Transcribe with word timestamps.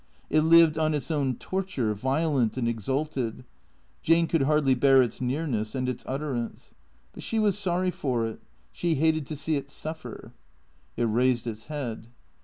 It 0.31 0.41
lived 0.41 0.79
on 0.79 0.95
its 0.95 1.11
own 1.11 1.35
torture, 1.35 1.93
violent 1.93 2.57
and 2.57 2.67
exalted; 2.67 3.45
Jane 4.01 4.25
could 4.25 4.41
hardly 4.41 4.73
bear 4.73 4.99
its 4.99 5.21
nearness 5.21 5.75
and 5.75 5.87
its 5.87 6.03
utterance. 6.07 6.73
But 7.13 7.21
she 7.21 7.37
was 7.37 7.55
sorry 7.55 7.91
for 7.91 8.25
it. 8.25 8.41
Slie 8.73 8.95
hated 8.95 9.27
to 9.27 9.35
see 9.35 9.57
it 9.57 9.69
suffer. 9.69 10.33
It 10.97 11.03
raised 11.03 11.45
its 11.45 11.65
head. 11.65 12.07